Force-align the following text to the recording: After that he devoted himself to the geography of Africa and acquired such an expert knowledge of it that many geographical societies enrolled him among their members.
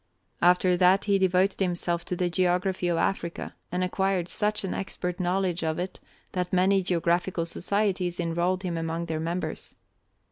After 0.41 0.75
that 0.77 1.05
he 1.05 1.19
devoted 1.19 1.59
himself 1.59 2.03
to 2.05 2.15
the 2.15 2.27
geography 2.27 2.87
of 2.87 2.97
Africa 2.97 3.53
and 3.71 3.83
acquired 3.83 4.29
such 4.29 4.63
an 4.63 4.73
expert 4.73 5.19
knowledge 5.19 5.63
of 5.63 5.77
it 5.77 5.99
that 6.31 6.51
many 6.51 6.81
geographical 6.81 7.45
societies 7.45 8.19
enrolled 8.19 8.63
him 8.63 8.77
among 8.77 9.05
their 9.05 9.19
members. 9.19 9.75